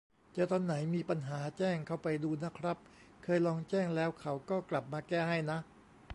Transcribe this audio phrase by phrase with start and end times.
[0.33, 2.77] เจอตอนไหนมีปัญหา แจ้งเข้าไปดูนะครับ
[3.23, 5.57] เคยลองแจ้งแล้วเขาก็กลับมาแก้ให้นะ